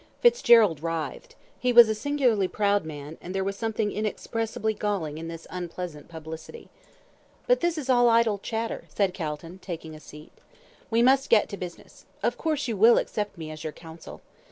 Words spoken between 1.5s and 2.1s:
He was a